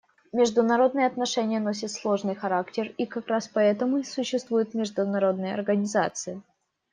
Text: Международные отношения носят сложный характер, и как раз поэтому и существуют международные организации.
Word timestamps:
Международные 0.31 1.05
отношения 1.05 1.59
носят 1.59 1.91
сложный 1.91 2.33
характер, 2.33 2.91
и 2.97 3.05
как 3.05 3.27
раз 3.27 3.47
поэтому 3.47 3.99
и 3.99 4.03
существуют 4.03 4.73
международные 4.73 5.53
организации. 5.53 6.41